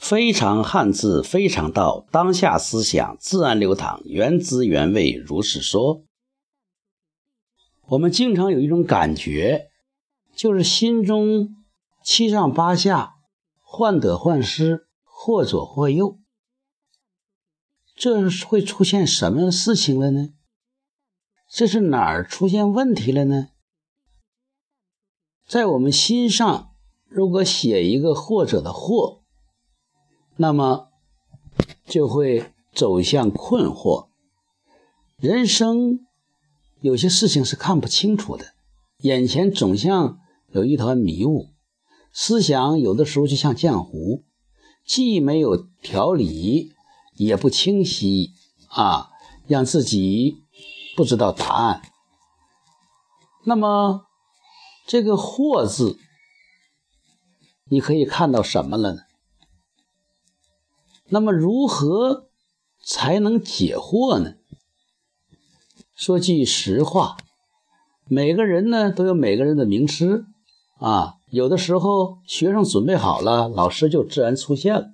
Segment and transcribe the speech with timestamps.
[0.00, 6.02] 非常汉字，非常道，当下思想自然流淌，原汁原味，如是说。
[7.88, 9.68] 我们经常有一种感觉，
[10.34, 11.54] 就是心中
[12.02, 13.16] 七上八下，
[13.62, 16.18] 患得患失，或左或右。
[17.94, 20.30] 这会出现什么事情了呢？
[21.46, 23.48] 这是哪儿出现问题了呢？
[25.46, 26.70] 在我们心上，
[27.06, 29.19] 如果写一个“或者”的“或”。
[30.40, 30.88] 那么
[31.84, 34.08] 就会走向困惑。
[35.18, 36.00] 人生
[36.80, 38.54] 有些事情是看不清楚的，
[39.02, 40.18] 眼前总像
[40.52, 41.48] 有一团迷雾，
[42.14, 44.24] 思想有的时候就像浆糊，
[44.86, 46.72] 既没有条理，
[47.16, 48.32] 也不清晰
[48.68, 49.10] 啊，
[49.46, 50.38] 让自己
[50.96, 51.82] 不知道答案。
[53.44, 54.06] 那么
[54.86, 55.98] 这个“惑”字，
[57.68, 59.02] 你可以看到什么了呢？
[61.10, 62.28] 那么如何
[62.82, 64.34] 才能解惑呢？
[65.94, 67.16] 说句实话，
[68.06, 70.24] 每个人呢都有每个人的名师
[70.78, 71.16] 啊。
[71.30, 74.90] 有的时候学生准备好了，老师就自然出现了。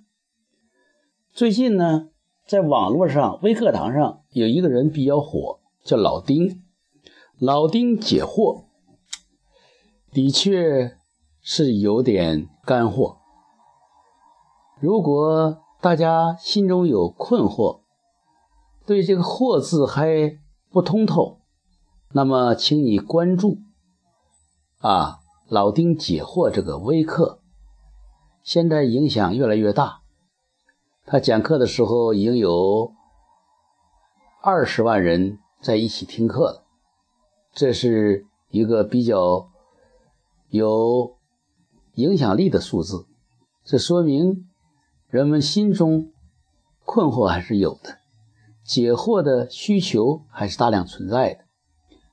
[1.33, 2.09] 最近呢，
[2.47, 6.63] 在网络上微课堂上有一个人比较火，叫老丁。
[7.39, 8.65] 老丁解惑，
[10.11, 10.97] 的确
[11.41, 13.19] 是有点干货。
[14.81, 17.81] 如果大家心中有困惑，
[18.87, 20.39] 对这个“惑”字还
[20.71, 21.39] 不通透，
[22.13, 23.59] 那么请你关注
[24.81, 27.41] 啊，老丁解惑这个微课，
[28.43, 30.01] 现在影响越来越大。
[31.05, 32.93] 他讲课的时候已经有
[34.43, 36.65] 二十万人在一起听课了，
[37.53, 39.51] 这是一个比较
[40.49, 41.17] 有
[41.95, 43.07] 影响力的数字，
[43.63, 44.49] 这说明。
[45.17, 46.13] 人们心中
[46.85, 48.01] 困惑还是有的，
[48.63, 51.41] 解惑的需求还是大量存在的，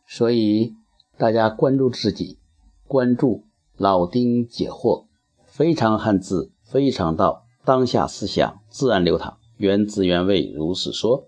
[0.07, 0.73] 所以
[1.17, 2.39] 大家关注自己，
[2.87, 3.43] 关注
[3.75, 5.07] 老丁解惑，
[5.43, 11.27] 非常汉字，非常道，当下思想自然流淌，原汁原味，如是说。